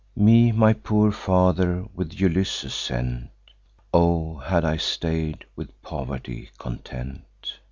[0.15, 3.29] Me my poor father with Ulysses sent;
[3.93, 7.53] (O had I stay'd, with poverty content!)